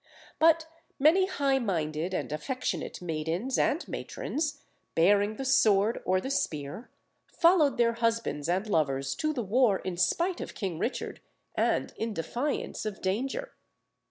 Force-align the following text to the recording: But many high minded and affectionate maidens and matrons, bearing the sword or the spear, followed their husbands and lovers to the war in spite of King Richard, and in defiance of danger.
But 0.39 0.65
many 0.97 1.27
high 1.27 1.59
minded 1.59 2.11
and 2.11 2.31
affectionate 2.31 3.03
maidens 3.03 3.55
and 3.59 3.87
matrons, 3.87 4.63
bearing 4.95 5.35
the 5.35 5.45
sword 5.45 6.01
or 6.05 6.19
the 6.19 6.31
spear, 6.31 6.89
followed 7.31 7.77
their 7.77 7.93
husbands 7.93 8.49
and 8.49 8.67
lovers 8.67 9.13
to 9.17 9.31
the 9.31 9.43
war 9.43 9.77
in 9.77 9.97
spite 9.97 10.41
of 10.41 10.55
King 10.55 10.79
Richard, 10.79 11.21
and 11.53 11.93
in 11.97 12.15
defiance 12.15 12.83
of 12.83 12.99
danger. 12.99 13.53